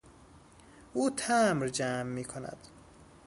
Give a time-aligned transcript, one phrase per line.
[0.93, 2.67] او تمبر جمع میکند.